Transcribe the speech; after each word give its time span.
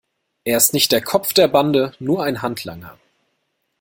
Er 0.45 0.57
ist 0.57 0.73
nicht 0.73 0.91
der 0.93 1.03
Kopf 1.03 1.31
der 1.31 1.47
Bande, 1.47 1.93
nur 1.99 2.23
ein 2.23 2.41
Handlanger. 2.41 2.97